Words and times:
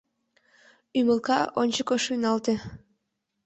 Ӱмылка 0.97 1.39
ончыко 1.61 1.95
шуйналте. 2.05 2.53